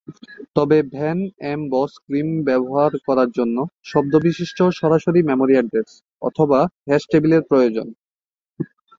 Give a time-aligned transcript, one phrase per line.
[0.55, 1.19] তবে van
[1.51, 3.57] Emde Boas ক্রিম ব্যবহার করার জন্য
[3.85, 5.89] শব্দ বিশিষ্ট সরাসরি মেমোরি অ্যাড্রেস
[6.21, 7.87] অথবা হ্যাশ টেবিল এর প্রয়োজন।